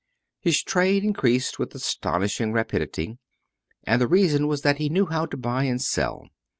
[0.39, 3.19] His trade increased with astonishing rapidity,
[3.83, 6.25] and the reason was that he knew how to buy and sell.